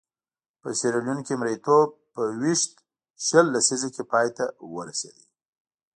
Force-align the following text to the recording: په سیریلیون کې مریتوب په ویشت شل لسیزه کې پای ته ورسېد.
په 0.61 0.69
سیریلیون 0.79 1.19
کې 1.27 1.33
مریتوب 1.41 1.89
په 2.13 2.21
ویشت 2.41 2.71
شل 3.25 3.45
لسیزه 3.55 3.89
کې 3.95 4.03
پای 4.11 4.27
ته 4.37 4.45
ورسېد. 4.73 5.17